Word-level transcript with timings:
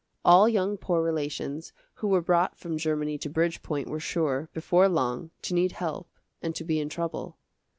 All 0.25 0.49
young 0.49 0.77
poor 0.77 1.03
relations, 1.03 1.73
who 1.93 2.07
were 2.07 2.23
brought 2.23 2.57
from 2.57 2.75
Germany 2.79 3.19
to 3.19 3.29
Bridgepoint 3.29 3.87
were 3.87 3.99
sure, 3.99 4.49
before 4.51 4.89
long, 4.89 5.29
to 5.43 5.53
need 5.53 5.73
help 5.73 6.09
and 6.41 6.55
to 6.55 6.63
be 6.63 6.79
in 6.79 6.89
trouble. 6.89 7.37